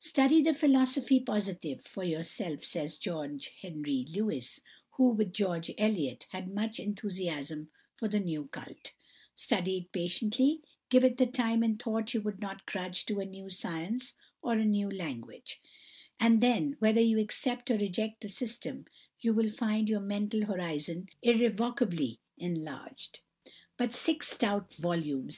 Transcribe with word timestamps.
"Study 0.00 0.40
the 0.40 0.54
'Philosophie 0.54 1.20
Positive' 1.20 1.84
for 1.84 2.02
yourself," 2.02 2.64
says 2.64 2.96
George 2.96 3.52
Henry 3.60 4.06
Lewes, 4.08 4.62
who, 4.92 5.10
with 5.10 5.34
George 5.34 5.70
Eliot, 5.76 6.24
had 6.30 6.48
much 6.54 6.80
enthusiasm 6.80 7.68
for 7.94 8.08
the 8.08 8.18
new 8.18 8.46
cult; 8.46 8.94
"study 9.34 9.76
it 9.76 9.92
patiently, 9.92 10.62
give 10.88 11.04
it 11.04 11.18
the 11.18 11.26
time 11.26 11.62
and 11.62 11.78
thought 11.78 12.14
you 12.14 12.22
would 12.22 12.40
not 12.40 12.64
grudge 12.64 13.04
to 13.04 13.20
a 13.20 13.26
new 13.26 13.50
science 13.50 14.14
or 14.40 14.54
a 14.54 14.64
new 14.64 14.88
language; 14.88 15.60
and 16.18 16.40
then, 16.42 16.76
whether 16.78 17.00
you 17.02 17.18
accept 17.18 17.70
or 17.70 17.76
reject 17.76 18.22
the 18.22 18.30
system, 18.30 18.86
you 19.20 19.34
will 19.34 19.50
find 19.50 19.90
your 19.90 20.00
mental 20.00 20.46
horizon 20.46 21.06
irrevocably 21.20 22.18
enlarged. 22.38 23.20
'But 23.76 23.92
six 23.92 24.28
stout 24.28 24.72
volumes!' 24.76 25.34